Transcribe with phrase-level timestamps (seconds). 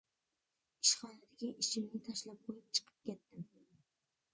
[0.85, 3.51] ئىشخانىدىكى ئىشىمنى تاشلاپ قويۇپ چىقىپ كەتتىم.